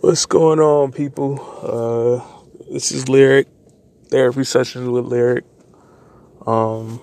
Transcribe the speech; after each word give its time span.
What's 0.00 0.26
going 0.26 0.58
on, 0.58 0.90
people? 0.90 1.38
Uh, 1.62 2.68
this 2.72 2.90
is 2.90 3.08
Lyric 3.08 3.46
Therapy 4.08 4.42
Sessions 4.42 4.88
with 4.88 5.04
Lyric. 5.04 5.44
Um, 6.44 7.00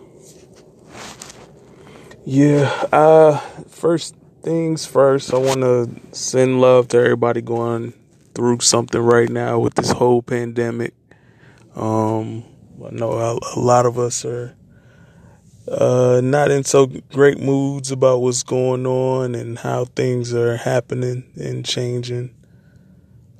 yeah, 2.25 2.69
uh, 2.91 3.37
first 3.69 4.15
things 4.43 4.85
first, 4.85 5.33
I 5.33 5.37
want 5.37 5.61
to 5.61 5.89
send 6.11 6.59
love 6.59 6.89
to 6.89 6.97
everybody 6.97 7.41
going 7.41 7.93
through 8.35 8.59
something 8.59 9.01
right 9.01 9.29
now 9.29 9.57
with 9.57 9.75
this 9.75 9.91
whole 9.91 10.21
pandemic. 10.21 10.93
Um, 11.75 12.43
I 12.85 12.89
know 12.91 13.13
a, 13.13 13.39
a 13.55 13.59
lot 13.59 13.85
of 13.85 13.97
us 13.97 14.25
are 14.25 14.53
uh, 15.65 16.19
not 16.21 16.51
in 16.51 16.65
so 16.65 16.87
great 16.87 17.39
moods 17.39 17.89
about 17.89 18.21
what's 18.21 18.43
going 18.43 18.85
on 18.85 19.33
and 19.33 19.57
how 19.57 19.85
things 19.85 20.33
are 20.33 20.57
happening 20.57 21.31
and 21.37 21.65
changing. 21.65 22.35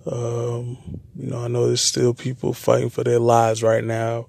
Um, 0.06 0.78
you 1.16 1.28
know, 1.30 1.44
I 1.44 1.48
know 1.48 1.68
there's 1.68 1.82
still 1.82 2.14
people 2.14 2.54
fighting 2.54 2.90
for 2.90 3.04
their 3.04 3.20
lives 3.20 3.62
right 3.62 3.84
now. 3.84 4.28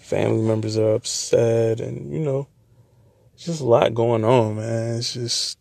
Family 0.00 0.42
members 0.42 0.76
are 0.76 0.94
upset, 0.94 1.80
and 1.80 2.12
you 2.12 2.20
know, 2.20 2.48
just 3.36 3.60
a 3.60 3.64
lot 3.64 3.94
going 3.94 4.24
on, 4.24 4.56
man. 4.56 4.96
It's 4.96 5.14
just 5.14 5.58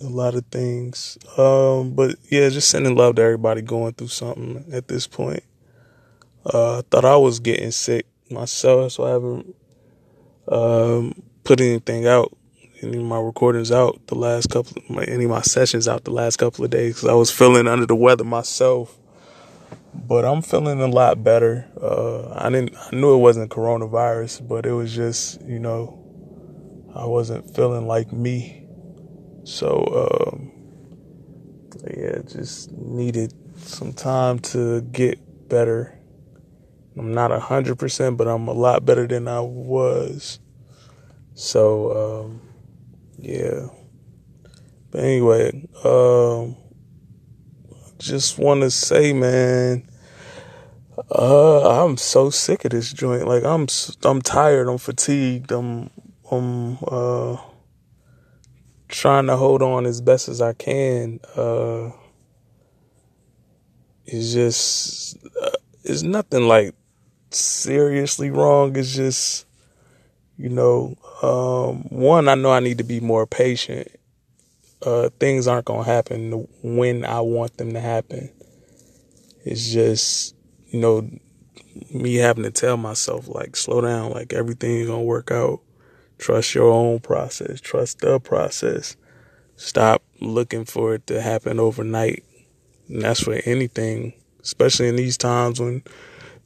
a 0.00 0.08
lot 0.08 0.34
of 0.34 0.46
things. 0.46 1.18
Um, 1.36 1.94
but 1.94 2.16
yeah, 2.30 2.48
just 2.48 2.68
sending 2.68 2.96
love 2.96 3.16
to 3.16 3.22
everybody 3.22 3.62
going 3.62 3.94
through 3.94 4.08
something 4.08 4.64
at 4.72 4.88
this 4.88 5.06
point. 5.06 5.42
Uh, 6.44 6.78
I 6.78 6.82
thought 6.82 7.04
I 7.04 7.16
was 7.16 7.40
getting 7.40 7.70
sick 7.70 8.06
myself, 8.30 8.92
so 8.92 9.04
I 9.04 9.10
haven't 9.10 9.54
um, 10.48 11.22
put 11.44 11.60
anything 11.60 12.06
out, 12.06 12.36
any 12.82 12.98
of 12.98 13.04
my 13.04 13.20
recordings 13.20 13.70
out 13.72 14.06
the 14.06 14.14
last 14.14 14.50
couple, 14.50 14.82
my, 14.88 15.04
any 15.04 15.24
of 15.24 15.30
my 15.30 15.42
sessions 15.42 15.88
out 15.88 16.04
the 16.04 16.10
last 16.10 16.36
couple 16.36 16.64
of 16.64 16.70
days 16.70 16.94
because 16.94 17.08
I 17.08 17.14
was 17.14 17.30
feeling 17.30 17.66
under 17.66 17.86
the 17.86 17.94
weather 17.94 18.24
myself. 18.24 18.98
But 19.94 20.24
I'm 20.24 20.42
feeling 20.42 20.80
a 20.80 20.86
lot 20.86 21.24
better. 21.24 21.68
Uh, 21.80 22.32
I 22.34 22.50
didn't, 22.50 22.76
I 22.76 22.94
knew 22.94 23.14
it 23.14 23.18
wasn't 23.18 23.50
coronavirus, 23.50 24.46
but 24.46 24.64
it 24.64 24.72
was 24.72 24.94
just, 24.94 25.40
you 25.42 25.58
know, 25.58 25.98
I 26.94 27.04
wasn't 27.06 27.54
feeling 27.54 27.86
like 27.86 28.12
me. 28.12 28.66
So, 29.44 30.30
um, 30.32 30.52
yeah, 31.96 32.18
just 32.26 32.70
needed 32.72 33.32
some 33.56 33.92
time 33.92 34.38
to 34.40 34.82
get 34.82 35.48
better 35.48 35.98
I'm 36.98 37.14
not 37.14 37.30
a 37.30 37.38
hundred 37.38 37.78
percent, 37.78 38.16
but 38.16 38.26
I'm 38.26 38.48
a 38.48 38.52
lot 38.52 38.84
better 38.84 39.06
than 39.06 39.28
I 39.28 39.40
was. 39.40 40.40
So 41.34 42.24
um, 42.24 42.40
yeah. 43.18 43.66
But 44.90 45.04
anyway, 45.04 45.68
um, 45.84 46.56
just 47.98 48.38
want 48.38 48.62
to 48.62 48.70
say, 48.70 49.12
man, 49.12 49.88
uh, 51.10 51.84
I'm 51.84 51.96
so 51.96 52.30
sick 52.30 52.64
of 52.64 52.70
this 52.70 52.92
joint. 52.92 53.26
Like 53.26 53.44
I'm, 53.44 53.66
I'm 54.04 54.22
tired. 54.22 54.68
I'm 54.68 54.78
fatigued. 54.78 55.52
I'm, 55.52 55.90
I'm 56.30 56.78
uh, 56.86 57.36
trying 58.88 59.26
to 59.26 59.36
hold 59.36 59.62
on 59.62 59.84
as 59.84 60.00
best 60.00 60.28
as 60.28 60.40
I 60.40 60.54
can. 60.54 61.20
Uh, 61.36 61.90
it's 64.06 64.32
just, 64.32 65.18
uh, 65.42 65.50
it's 65.84 66.02
nothing 66.02 66.48
like 66.48 66.74
seriously 67.30 68.30
wrong. 68.30 68.74
It's 68.76 68.94
just, 68.94 69.44
you 70.38 70.48
know, 70.48 70.96
um, 71.20 71.82
one, 71.90 72.28
I 72.28 72.36
know 72.36 72.52
I 72.52 72.60
need 72.60 72.78
to 72.78 72.84
be 72.84 73.00
more 73.00 73.26
patient. 73.26 73.88
Uh, 74.80 75.10
things 75.18 75.48
aren't 75.48 75.64
going 75.64 75.84
to 75.84 75.90
happen 75.90 76.46
when 76.62 77.04
I 77.04 77.20
want 77.20 77.56
them 77.56 77.72
to 77.72 77.80
happen. 77.80 78.30
It's 79.44 79.72
just, 79.72 80.36
you 80.68 80.78
know, 80.78 81.10
me 81.92 82.14
having 82.14 82.44
to 82.44 82.52
tell 82.52 82.76
myself, 82.76 83.26
like, 83.26 83.56
slow 83.56 83.80
down, 83.80 84.12
like, 84.12 84.32
everything's 84.32 84.86
going 84.86 85.00
to 85.00 85.06
work 85.06 85.32
out. 85.32 85.60
Trust 86.18 86.54
your 86.54 86.70
own 86.70 87.00
process, 87.00 87.60
trust 87.60 87.98
the 87.98 88.20
process. 88.20 88.96
Stop 89.56 90.02
looking 90.20 90.64
for 90.64 90.94
it 90.94 91.06
to 91.08 91.20
happen 91.20 91.58
overnight. 91.58 92.22
And 92.88 93.02
that's 93.02 93.20
for 93.20 93.34
anything, 93.44 94.14
especially 94.40 94.88
in 94.88 94.94
these 94.96 95.16
times 95.16 95.58
when 95.58 95.82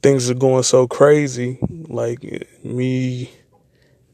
things 0.01 0.31
are 0.31 0.35
going 0.35 0.63
so 0.63 0.87
crazy, 0.87 1.59
like 1.87 2.47
me 2.63 3.31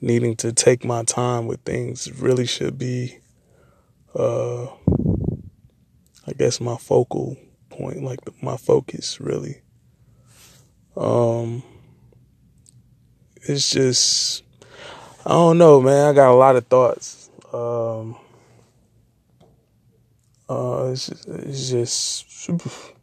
needing 0.02 0.36
to 0.38 0.54
take 0.54 0.86
my 0.86 1.04
time 1.04 1.48
with 1.48 1.62
things 1.62 2.12
really 2.22 2.46
should 2.46 2.78
be, 2.78 3.20
uh, 4.16 4.66
I 4.66 6.34
guess 6.38 6.62
my 6.62 6.78
focal 6.78 7.38
point, 7.70 8.04
like 8.04 8.20
my 8.42 8.58
focus 8.58 9.20
really. 9.20 9.62
Um, 10.96 11.64
it's 13.44 13.70
just, 13.70 14.44
I 15.26 15.30
don't 15.30 15.58
know, 15.58 15.82
man. 15.82 16.10
I 16.10 16.14
got 16.14 16.32
a 16.32 16.36
lot 16.36 16.56
of 16.56 16.68
thoughts. 16.68 17.30
Um, 17.54 18.16
uh, 20.50 20.90
it's 20.92 21.08
just, 21.08 21.28
it's 21.28 21.70
just 21.70 22.48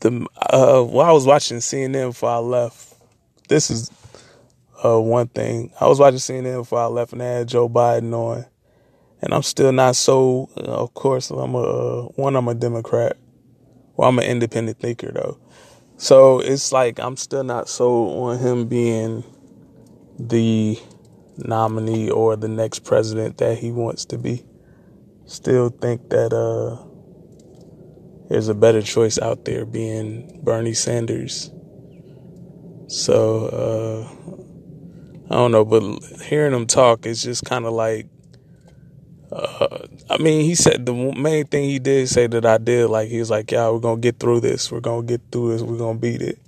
the 0.00 0.26
uh, 0.36 0.82
while 0.82 1.08
I 1.08 1.12
was 1.12 1.26
watching 1.26 1.58
CNN 1.58 2.08
before 2.08 2.30
I 2.30 2.38
left, 2.38 2.94
this 3.50 3.70
is 3.70 3.90
uh, 4.82 4.98
one 4.98 5.28
thing. 5.28 5.72
I 5.78 5.88
was 5.88 5.98
watching 5.98 6.18
CNN 6.20 6.60
before 6.60 6.78
I 6.80 6.86
left, 6.86 7.12
and 7.12 7.20
had 7.20 7.48
Joe 7.48 7.68
Biden 7.68 8.14
on, 8.14 8.46
and 9.20 9.34
I'm 9.34 9.42
still 9.42 9.72
not 9.72 9.96
so. 9.96 10.48
Uh, 10.56 10.62
of 10.62 10.94
course, 10.94 11.30
I'm 11.30 11.54
a 11.54 11.58
uh, 11.58 12.02
one. 12.14 12.36
I'm 12.36 12.48
a 12.48 12.54
Democrat. 12.54 13.18
Well, 13.96 14.08
I'm 14.08 14.18
an 14.18 14.24
independent 14.24 14.78
thinker 14.78 15.12
though, 15.12 15.38
so 15.98 16.38
it's 16.38 16.72
like 16.72 16.98
I'm 16.98 17.16
still 17.16 17.44
not 17.44 17.68
so 17.68 18.08
on 18.22 18.38
him 18.38 18.68
being 18.68 19.24
the 20.18 20.78
nominee 21.36 22.08
or 22.10 22.36
the 22.36 22.48
next 22.48 22.84
president 22.84 23.38
that 23.38 23.58
he 23.58 23.72
wants 23.72 24.04
to 24.06 24.18
be. 24.18 24.44
Still 25.26 25.70
think 25.70 26.08
that 26.10 26.32
uh 26.32 26.86
there's 28.28 28.48
a 28.48 28.54
better 28.54 28.80
choice 28.80 29.18
out 29.18 29.44
there 29.44 29.66
being 29.66 30.40
Bernie 30.44 30.72
Sanders. 30.72 31.50
So, 32.90 33.46
uh, 33.46 35.28
I 35.30 35.34
don't 35.36 35.52
know, 35.52 35.64
but 35.64 35.82
hearing 36.22 36.52
him 36.52 36.66
talk 36.66 37.06
is 37.06 37.22
just 37.22 37.44
kind 37.44 37.64
of 37.64 37.72
like, 37.72 38.08
uh, 39.30 39.86
I 40.10 40.18
mean, 40.18 40.44
he 40.44 40.56
said 40.56 40.86
the 40.86 40.92
main 40.92 41.46
thing 41.46 41.70
he 41.70 41.78
did 41.78 42.08
say 42.08 42.26
that 42.26 42.44
I 42.44 42.58
did, 42.58 42.88
like, 42.88 43.08
he 43.08 43.20
was 43.20 43.30
like, 43.30 43.52
yeah, 43.52 43.70
we're 43.70 43.78
going 43.78 44.00
to 44.00 44.00
get 44.00 44.18
through 44.18 44.40
this. 44.40 44.72
We're 44.72 44.80
going 44.80 45.06
to 45.06 45.12
get 45.12 45.20
through 45.30 45.52
this. 45.52 45.62
We're 45.62 45.78
going 45.78 45.98
to 45.98 46.00
beat 46.00 46.20
it. 46.20 46.38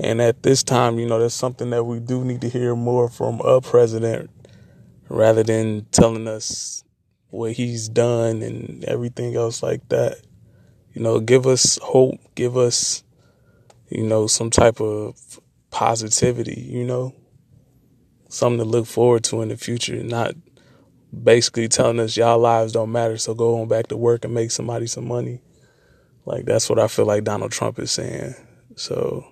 And 0.00 0.20
at 0.20 0.42
this 0.42 0.64
time, 0.64 0.98
you 0.98 1.06
know, 1.06 1.20
that's 1.20 1.34
something 1.34 1.70
that 1.70 1.84
we 1.84 2.00
do 2.00 2.24
need 2.24 2.40
to 2.40 2.48
hear 2.48 2.74
more 2.74 3.08
from 3.08 3.40
a 3.40 3.60
president 3.60 4.30
rather 5.08 5.44
than 5.44 5.86
telling 5.92 6.26
us 6.26 6.82
what 7.30 7.52
he's 7.52 7.88
done 7.88 8.42
and 8.42 8.84
everything 8.84 9.36
else 9.36 9.62
like 9.62 9.88
that 9.90 10.18
you 10.98 11.04
know, 11.04 11.20
give 11.20 11.46
us 11.46 11.78
hope, 11.80 12.18
give 12.34 12.56
us, 12.56 13.04
you 13.88 14.02
know, 14.02 14.26
some 14.26 14.50
type 14.50 14.80
of 14.80 15.40
positivity, 15.70 16.60
you 16.60 16.84
know, 16.84 17.14
something 18.28 18.58
to 18.58 18.64
look 18.64 18.86
forward 18.86 19.24
to 19.24 19.42
in 19.42 19.48
the 19.48 19.56
future, 19.56 20.02
not 20.02 20.34
basically 21.22 21.68
telling 21.68 22.00
us 22.00 22.16
y'all 22.16 22.38
lives 22.38 22.72
don't 22.72 22.92
matter, 22.92 23.16
so 23.16 23.34
go 23.34 23.60
on 23.60 23.68
back 23.68 23.88
to 23.88 23.96
work 23.96 24.24
and 24.24 24.34
make 24.34 24.50
somebody 24.50 24.86
some 24.86 25.06
money. 25.06 25.40
Like 26.24 26.44
that's 26.44 26.68
what 26.68 26.78
I 26.78 26.88
feel 26.88 27.06
like 27.06 27.24
Donald 27.24 27.52
Trump 27.52 27.78
is 27.78 27.90
saying. 27.90 28.34
So 28.76 29.26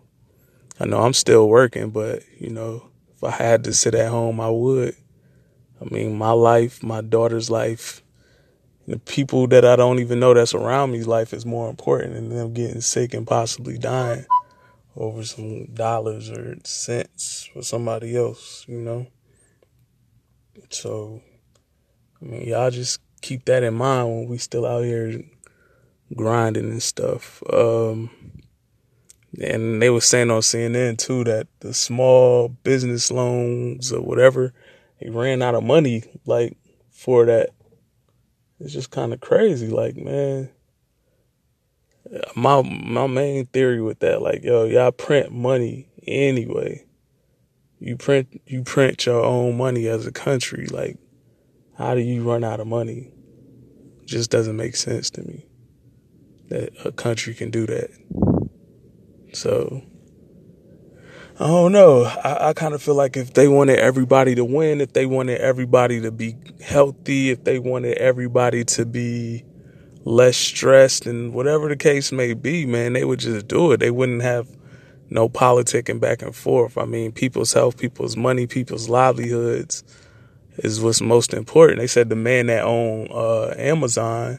I 0.81 0.87
know 0.87 1.03
I'm 1.03 1.13
still 1.13 1.49
working, 1.49 1.91
but 1.91 2.23
you 2.39 2.51
know, 2.51 2.89
if 3.15 3.25
I 3.25 3.31
had 3.31 3.65
to 3.65 3.73
sit 3.73 3.95
at 3.95 4.11
home, 4.11 4.41
I 4.41 4.51
would. 4.51 4.97
I 5.81 5.85
mean, 5.93 6.17
my 6.17 6.31
life, 6.31 6.83
my 6.83 7.03
daughter's 7.03 7.51
life, 7.51 8.03
the 8.87 8.99
people 8.99 9.47
that 9.49 9.65
I 9.65 9.77
don't 9.77 9.99
even 9.99 10.21
know 10.21 10.33
that's 10.33 10.55
around 10.55 10.93
me's 10.93 11.07
life 11.07 11.35
is 11.35 11.45
more 11.45 11.69
important 11.69 12.15
than 12.15 12.31
them 12.31 12.55
getting 12.55 12.81
sick 12.81 13.13
and 13.13 13.27
possibly 13.27 13.77
dying 13.77 14.25
over 14.97 15.25
some 15.25 15.67
dollars 15.67 16.31
or 16.31 16.57
cents 16.65 17.49
for 17.53 17.63
somebody 17.63 18.17
else, 18.17 18.65
you 18.67 18.81
know? 18.81 19.07
So, 20.71 21.23
I 22.21 22.25
mean, 22.25 22.49
y'all 22.49 22.71
just 22.71 23.01
keep 23.21 23.45
that 23.45 23.63
in 23.63 23.75
mind 23.75 24.09
when 24.09 24.29
we 24.29 24.39
still 24.39 24.67
out 24.67 24.85
here 24.85 25.23
grinding 26.15 26.71
and 26.71 26.83
stuff. 26.83 27.43
Um, 27.53 28.11
and 29.41 29.83
they 29.83 29.91
were 29.91 30.01
saying 30.01 30.31
on 30.31 30.41
CNN 30.41 30.99
too 30.99 31.25
that 31.25 31.47
the 31.61 31.75
small 31.75 32.49
business 32.49 33.11
loans 33.11 33.93
or 33.93 34.01
whatever, 34.01 34.55
they 35.01 35.11
ran 35.11 35.43
out 35.43 35.55
of 35.55 35.63
money 35.63 36.05
like 36.25 36.57
for 36.91 37.27
that 37.27 37.51
it's 38.59 38.73
just 38.73 38.91
kind 38.91 39.13
of 39.13 39.21
crazy. 39.21 39.69
Like, 39.69 39.97
man, 39.97 40.51
my 42.35 42.63
my 42.63 43.07
main 43.07 43.47
theory 43.47 43.81
with 43.81 44.01
that, 44.01 44.23
like, 44.23 44.43
yo, 44.45 44.65
y'all 44.65 44.93
print 44.93 45.33
money 45.33 45.89
anyway. 46.07 46.85
You 47.79 47.97
print 47.97 48.41
you 48.47 48.63
print 48.63 49.07
your 49.07 49.25
own 49.25 49.57
money 49.57 49.87
as 49.87 50.07
a 50.07 50.13
country. 50.13 50.67
Like, 50.67 50.99
how 51.77 51.95
do 51.95 52.01
you 52.01 52.23
run 52.23 52.45
out 52.45 52.61
of 52.61 52.67
money? 52.67 53.13
just 54.07 54.31
doesn't 54.31 54.57
make 54.57 54.77
sense 54.77 55.11
to 55.11 55.23
me 55.23 55.45
that 56.49 56.73
a 56.85 56.93
country 56.93 57.35
can 57.35 57.51
do 57.51 57.67
that. 57.67 57.91
So 59.35 59.83
I 61.39 61.47
don't 61.47 61.73
know. 61.73 62.05
I, 62.05 62.49
I 62.49 62.53
kind 62.55 62.73
of 62.73 62.83
feel 62.83 62.95
like 62.95 63.17
if 63.17 63.35
they 63.35 63.49
wanted 63.49 63.79
everybody 63.79 64.35
to 64.37 64.45
win, 64.45 64.81
if 64.81 64.93
they 64.93 65.05
wanted 65.05 65.41
everybody 65.41 66.01
to 66.03 66.13
be 66.13 66.37
healthy, 66.63 67.31
if 67.31 67.45
they 67.45 67.59
wanted 67.59 67.99
everybody 67.99 68.65
to 68.65 68.87
be 68.87 69.45
less 70.07 70.37
stressed 70.37 71.05
and 71.05 71.35
whatever 71.35 71.69
the 71.69 71.77
case 71.77 72.13
may 72.13 72.33
be, 72.33 72.65
man, 72.65 72.93
they 72.93 73.05
would 73.05 73.19
just 73.19 73.49
do 73.49 73.73
it. 73.73 73.81
They 73.81 73.91
wouldn't 73.91 74.23
have 74.23 74.49
no 75.11 75.29
politicking 75.29 75.99
back 75.99 76.23
and 76.23 76.35
forth. 76.35 76.79
I 76.79 76.85
mean, 76.85 77.11
people's 77.11 77.53
health, 77.53 77.77
people's 77.77 78.17
money, 78.17 78.47
people's 78.47 78.89
livelihoods 78.89 79.83
is 80.59 80.81
what's 80.81 81.01
most 81.01 81.35
important. 81.35 81.81
They 81.81 81.89
said 81.89 82.09
the 82.09 82.15
man 82.15 82.47
that 82.47 82.63
owned 82.63 83.11
uh, 83.11 83.55
Amazon, 83.59 84.39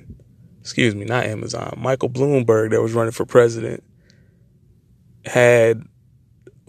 excuse 0.62 0.96
me, 0.96 1.04
not 1.04 1.26
Amazon, 1.26 1.78
Michael 1.78 2.10
Bloomberg 2.10 2.72
that 2.72 2.82
was 2.82 2.94
running 2.94 3.12
for 3.12 3.26
president 3.26 3.84
had 5.26 5.84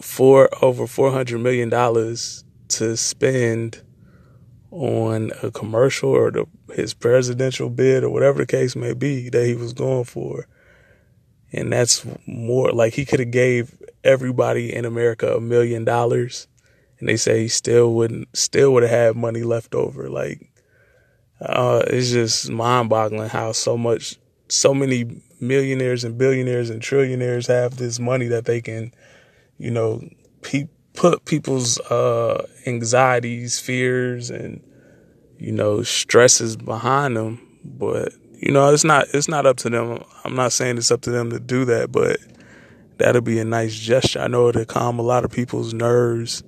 four 0.01 0.49
over 0.61 0.85
four 0.85 1.09
hundred 1.11 1.39
million 1.39 1.69
dollars 1.69 2.43
to 2.67 2.97
spend 2.97 3.81
on 4.71 5.31
a 5.41 5.51
commercial 5.51 6.09
or 6.09 6.31
the, 6.31 6.45
his 6.73 6.93
presidential 6.93 7.69
bid 7.69 8.03
or 8.03 8.09
whatever 8.09 8.39
the 8.39 8.47
case 8.47 8.75
may 8.75 8.93
be 8.93 9.29
that 9.29 9.45
he 9.45 9.55
was 9.55 9.73
going 9.73 10.03
for. 10.03 10.47
And 11.51 11.73
that's 11.73 12.05
more 12.27 12.71
like 12.71 12.93
he 12.93 13.05
could 13.05 13.19
have 13.19 13.31
gave 13.31 13.75
everybody 14.03 14.73
in 14.73 14.85
America 14.85 15.35
a 15.35 15.41
million 15.41 15.83
dollars 15.83 16.47
and 16.99 17.07
they 17.07 17.17
say 17.17 17.41
he 17.41 17.47
still 17.47 17.93
wouldn't 17.93 18.27
still 18.37 18.73
would 18.73 18.83
have 18.83 18.91
had 18.91 19.15
money 19.15 19.43
left 19.43 19.73
over. 19.73 20.09
Like 20.09 20.51
uh, 21.41 21.83
it's 21.87 22.11
just 22.11 22.49
mind 22.49 22.89
boggling 22.89 23.29
how 23.29 23.53
so 23.53 23.77
much 23.77 24.17
so 24.49 24.73
many 24.73 25.21
millionaires 25.39 26.03
and 26.03 26.17
billionaires 26.17 26.69
and 26.69 26.81
trillionaires 26.81 27.47
have 27.47 27.77
this 27.77 27.99
money 27.99 28.27
that 28.27 28.45
they 28.45 28.61
can, 28.61 28.93
you 29.57 29.71
know, 29.71 30.01
pe- 30.41 30.67
put 30.99 31.23
people's 31.23 31.79
uh, 31.79 32.45
anxieties, 32.67 33.57
fears, 33.57 34.29
and 34.29 34.61
you 35.39 35.51
know 35.51 35.81
stresses 35.81 36.57
behind 36.57 37.15
them. 37.15 37.39
But 37.63 38.13
you 38.33 38.51
know, 38.51 38.71
it's 38.71 38.83
not 38.83 39.07
it's 39.13 39.29
not 39.29 39.45
up 39.45 39.57
to 39.57 39.69
them. 39.69 40.03
I'm 40.25 40.35
not 40.35 40.51
saying 40.51 40.77
it's 40.77 40.91
up 40.91 41.01
to 41.01 41.09
them 41.09 41.31
to 41.31 41.39
do 41.39 41.65
that, 41.65 41.91
but 41.91 42.19
that'll 42.97 43.21
be 43.21 43.39
a 43.39 43.45
nice 43.45 43.73
gesture. 43.73 44.19
I 44.19 44.27
know 44.27 44.49
it'll 44.49 44.65
calm 44.65 44.99
a 44.99 45.01
lot 45.01 45.23
of 45.23 45.31
people's 45.31 45.73
nerves 45.73 46.43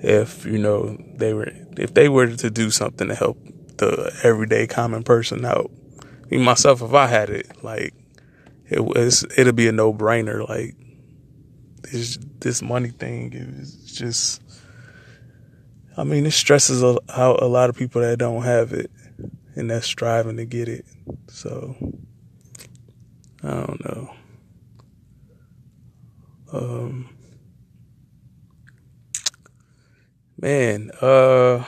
if 0.00 0.44
you 0.44 0.58
know 0.58 0.96
they 1.14 1.32
were 1.32 1.48
if 1.76 1.94
they 1.94 2.08
were 2.08 2.26
to 2.26 2.50
do 2.50 2.70
something 2.70 3.08
to 3.08 3.14
help 3.14 3.38
the 3.78 4.12
everyday 4.24 4.66
common 4.66 5.04
person 5.04 5.44
out. 5.44 5.70
Me 6.30 6.38
myself, 6.38 6.82
if 6.82 6.92
I 6.92 7.06
had 7.06 7.30
it, 7.30 7.62
like 7.62 7.94
it 8.68 8.84
was, 8.84 9.24
it'd 9.36 9.54
be 9.54 9.68
a 9.68 9.72
no 9.72 9.94
brainer. 9.94 10.46
Like 10.48 10.74
this 11.92 12.18
this 12.40 12.62
money 12.62 12.90
thing 12.90 13.32
is 13.32 13.74
just. 13.92 14.42
I 15.96 16.04
mean, 16.04 16.26
it 16.26 16.30
stresses 16.30 16.84
out 16.84 17.42
a 17.42 17.46
lot 17.46 17.70
of 17.70 17.76
people 17.76 18.02
that 18.02 18.18
don't 18.18 18.44
have 18.44 18.72
it, 18.72 18.88
and 19.56 19.68
that's 19.68 19.86
striving 19.86 20.36
to 20.36 20.44
get 20.44 20.68
it. 20.68 20.84
So 21.26 21.74
I 23.42 23.48
don't 23.48 23.84
know. 23.84 24.10
Um, 26.52 27.08
man, 30.40 30.90
uh, 31.02 31.64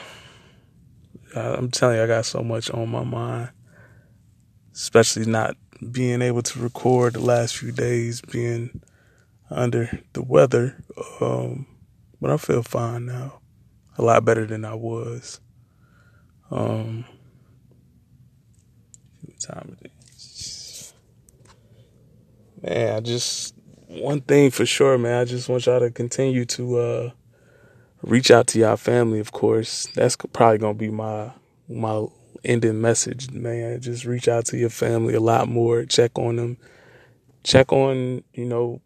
I'm 1.35 1.69
telling 1.69 1.97
you, 1.97 2.03
I 2.03 2.07
got 2.07 2.25
so 2.25 2.41
much 2.41 2.69
on 2.71 2.89
my 2.89 3.03
mind, 3.03 3.49
especially 4.73 5.25
not 5.25 5.55
being 5.91 6.21
able 6.21 6.41
to 6.41 6.59
record 6.59 7.13
the 7.13 7.19
last 7.19 7.57
few 7.57 7.71
days, 7.71 8.21
being 8.21 8.81
under 9.51 9.99
the 10.13 10.21
weather. 10.21 10.83
Um, 11.19 11.67
but 12.19 12.31
I 12.31 12.37
feel 12.37 12.63
fine 12.63 13.05
now, 13.05 13.41
a 13.97 14.03
lot 14.03 14.25
better 14.25 14.45
than 14.45 14.65
I 14.65 14.75
was. 14.75 15.39
Um, 16.49 17.05
time 19.41 19.77
it 19.81 19.91
is. 20.13 20.93
Man, 22.61 22.95
I 22.95 22.99
just 22.99 23.55
one 23.87 24.21
thing 24.21 24.51
for 24.51 24.65
sure, 24.65 24.97
man. 24.97 25.19
I 25.19 25.25
just 25.25 25.49
want 25.49 25.65
y'all 25.65 25.79
to 25.79 25.89
continue 25.89 26.45
to 26.45 26.77
uh, 26.77 27.09
reach 28.03 28.31
out 28.31 28.47
to 28.47 28.59
y'all 28.59 28.77
family. 28.77 29.19
Of 29.19 29.31
course, 29.31 29.87
that's 29.95 30.15
probably 30.15 30.59
gonna 30.59 30.73
be 30.73 30.89
my 30.89 31.31
my 31.67 32.05
ending 32.43 32.81
message, 32.81 33.31
man. 33.31 33.81
Just 33.81 34.05
reach 34.05 34.27
out 34.27 34.45
to 34.45 34.57
your 34.57 34.69
family 34.69 35.15
a 35.15 35.19
lot 35.19 35.49
more. 35.49 35.85
Check 35.85 36.17
on 36.17 36.35
them. 36.35 36.57
Check 37.43 37.73
on 37.73 38.23
you 38.33 38.45
know 38.45 38.81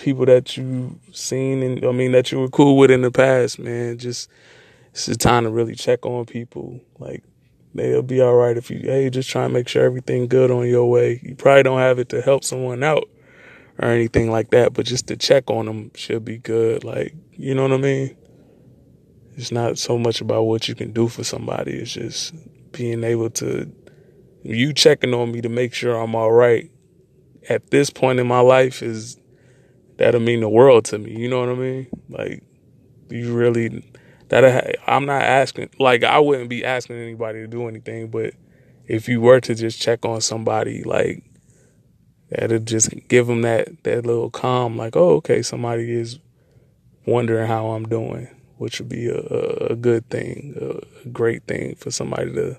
people 0.00 0.26
that 0.26 0.56
you've 0.56 0.94
seen 1.12 1.62
and 1.62 1.84
I 1.84 1.92
mean 1.92 2.12
that 2.12 2.32
you 2.32 2.40
were 2.40 2.48
cool 2.48 2.76
with 2.76 2.90
in 2.90 3.02
the 3.02 3.10
past, 3.10 3.58
man. 3.58 3.98
Just 3.98 4.30
it's 4.90 5.06
the 5.06 5.16
time 5.16 5.44
to 5.44 5.50
really 5.50 5.74
check 5.74 6.06
on 6.06 6.24
people. 6.24 6.80
Like 6.98 7.22
they'll 7.74 8.02
be 8.02 8.20
all 8.20 8.34
right 8.34 8.56
if 8.56 8.70
you 8.70 8.80
hey 8.82 9.10
just 9.10 9.28
try 9.28 9.44
and 9.44 9.52
make 9.52 9.68
sure 9.68 9.84
everything 9.84 10.28
good 10.28 10.50
on 10.50 10.66
your 10.66 10.88
way. 10.88 11.20
You 11.22 11.34
probably 11.34 11.62
don't 11.64 11.80
have 11.80 11.98
it 11.98 12.08
to 12.10 12.22
help 12.22 12.44
someone 12.44 12.82
out 12.82 13.08
or 13.78 13.88
anything 13.88 14.30
like 14.30 14.50
that, 14.50 14.72
but 14.72 14.86
just 14.86 15.06
to 15.08 15.16
check 15.16 15.50
on 15.50 15.66
them 15.66 15.90
should 15.94 16.24
be 16.24 16.38
good. 16.38 16.84
Like, 16.84 17.14
you 17.32 17.54
know 17.54 17.62
what 17.62 17.72
I 17.72 17.76
mean? 17.76 18.16
It's 19.36 19.52
not 19.52 19.78
so 19.78 19.96
much 19.96 20.20
about 20.20 20.42
what 20.42 20.68
you 20.68 20.74
can 20.74 20.92
do 20.92 21.06
for 21.06 21.22
somebody. 21.22 21.72
It's 21.78 21.92
just 21.92 22.34
being 22.72 23.04
able 23.04 23.30
to, 23.30 23.70
you 24.42 24.72
checking 24.72 25.14
on 25.14 25.30
me 25.30 25.40
to 25.42 25.48
make 25.48 25.74
sure 25.74 25.96
I'm 25.96 26.16
all 26.16 26.32
right 26.32 26.70
at 27.48 27.70
this 27.70 27.88
point 27.88 28.18
in 28.18 28.26
my 28.26 28.40
life 28.40 28.82
is, 28.82 29.16
that'll 29.98 30.20
mean 30.20 30.40
the 30.40 30.48
world 30.48 30.86
to 30.86 30.98
me. 30.98 31.16
You 31.16 31.28
know 31.28 31.40
what 31.40 31.50
I 31.50 31.54
mean? 31.54 31.86
Like, 32.08 32.42
you 33.10 33.34
really, 33.34 33.84
that 34.28 34.78
I'm 34.86 35.06
not 35.06 35.22
asking, 35.22 35.70
like, 35.78 36.02
I 36.02 36.18
wouldn't 36.18 36.50
be 36.50 36.64
asking 36.64 36.96
anybody 36.96 37.40
to 37.40 37.46
do 37.46 37.68
anything, 37.68 38.08
but 38.08 38.34
if 38.86 39.08
you 39.08 39.20
were 39.20 39.40
to 39.40 39.54
just 39.54 39.80
check 39.80 40.04
on 40.04 40.20
somebody, 40.20 40.82
like, 40.82 41.22
That'll 42.30 42.58
just 42.58 42.90
give 43.08 43.26
them 43.26 43.42
that, 43.42 43.84
that 43.84 44.04
little 44.04 44.30
calm, 44.30 44.76
like, 44.76 44.96
oh, 44.96 45.14
okay, 45.16 45.40
somebody 45.40 45.90
is 45.90 46.18
wondering 47.06 47.46
how 47.46 47.68
I'm 47.68 47.88
doing, 47.88 48.28
which 48.58 48.80
would 48.80 48.88
be 48.88 49.08
a, 49.08 49.18
a 49.70 49.76
good 49.76 50.08
thing, 50.10 50.54
a 51.04 51.08
great 51.08 51.44
thing 51.44 51.74
for 51.76 51.90
somebody 51.90 52.32
to, 52.34 52.58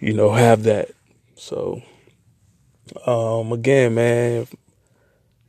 you 0.00 0.12
know, 0.12 0.32
have 0.32 0.64
that. 0.64 0.90
So, 1.36 1.82
um, 3.06 3.52
again, 3.52 3.94
man, 3.94 4.48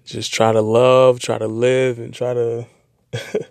just 0.10 0.34
try 0.34 0.52
to 0.52 0.62
love, 0.62 1.20
try 1.20 1.38
to 1.38 1.48
live, 1.48 2.00
and 2.00 2.14
try 2.14 2.34
to 2.34 2.66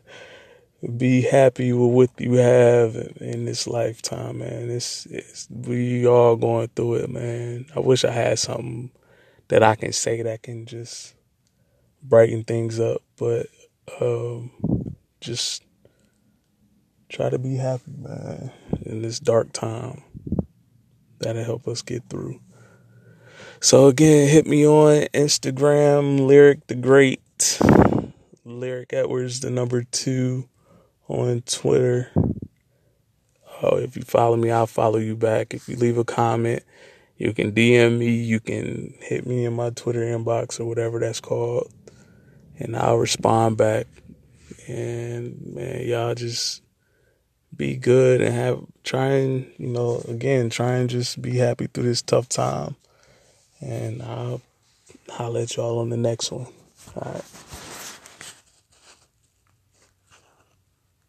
be 0.96 1.22
happy 1.22 1.72
with 1.72 1.92
what 1.92 2.10
you 2.20 2.34
have 2.34 2.96
in 3.20 3.44
this 3.44 3.68
lifetime, 3.68 4.38
man. 4.38 4.68
It's, 4.68 5.06
it's 5.06 5.46
we 5.50 6.06
all 6.06 6.34
going 6.34 6.68
through 6.74 6.94
it, 6.94 7.10
man. 7.10 7.66
I 7.76 7.80
wish 7.80 8.04
I 8.04 8.10
had 8.10 8.40
something 8.40 8.90
that 9.48 9.62
I 9.62 9.76
can 9.76 9.92
say 9.92 10.22
that 10.22 10.42
can 10.42 10.66
just 10.66 11.14
brighten 12.02 12.42
things 12.42 12.80
up. 12.80 13.02
But 13.16 13.46
um, 14.00 14.50
just 15.20 15.62
try 17.08 17.30
to 17.30 17.38
be 17.38 17.54
happy, 17.54 17.92
man, 17.96 18.50
in 18.84 19.02
this 19.02 19.20
dark 19.20 19.52
time. 19.52 20.02
That'll 21.20 21.44
help 21.44 21.68
us 21.68 21.82
get 21.82 22.02
through. 22.08 22.40
So 23.60 23.88
again, 23.88 24.28
hit 24.28 24.46
me 24.46 24.64
on 24.64 25.08
Instagram, 25.12 26.28
Lyric 26.28 26.68
the 26.68 26.76
Great, 26.76 27.20
Lyric 28.44 28.92
Edwards, 28.92 29.40
the 29.40 29.50
number 29.50 29.82
two 29.82 30.48
on 31.08 31.42
Twitter. 31.42 32.08
Oh, 33.60 33.78
if 33.78 33.96
you 33.96 34.02
follow 34.02 34.36
me, 34.36 34.52
I'll 34.52 34.68
follow 34.68 34.98
you 34.98 35.16
back. 35.16 35.54
If 35.54 35.68
you 35.68 35.74
leave 35.74 35.98
a 35.98 36.04
comment, 36.04 36.62
you 37.16 37.32
can 37.32 37.50
DM 37.50 37.98
me, 37.98 38.14
you 38.14 38.38
can 38.38 38.94
hit 39.00 39.26
me 39.26 39.44
in 39.44 39.54
my 39.54 39.70
Twitter 39.70 40.02
inbox 40.02 40.60
or 40.60 40.64
whatever 40.64 41.00
that's 41.00 41.20
called, 41.20 41.68
and 42.60 42.76
I'll 42.76 42.98
respond 42.98 43.56
back. 43.56 43.88
And 44.68 45.54
man, 45.54 45.84
y'all 45.84 46.14
just 46.14 46.62
be 47.56 47.74
good 47.74 48.20
and 48.20 48.32
have 48.32 48.60
try 48.84 49.06
and 49.06 49.52
you 49.58 49.66
know 49.66 50.00
again 50.06 50.48
try 50.48 50.74
and 50.74 50.88
just 50.88 51.20
be 51.20 51.38
happy 51.38 51.66
through 51.66 51.84
this 51.84 52.02
tough 52.02 52.28
time. 52.28 52.76
And 53.60 54.02
I'll 54.02 54.40
I'll 55.18 55.30
let 55.30 55.56
y'all 55.56 55.80
on 55.80 55.90
the 55.90 55.96
next 55.96 56.30
one. 56.30 56.46
All 56.96 57.12
right. 57.12 57.24